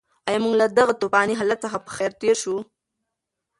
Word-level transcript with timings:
ایا 0.27 0.39
موږ 0.43 0.53
له 0.61 0.67
دغه 0.77 0.93
توپاني 1.01 1.33
حالت 1.39 1.59
څخه 1.65 1.77
په 1.85 1.89
خیر 1.97 2.11
تېر 2.21 2.35
شوو؟ 2.41 2.59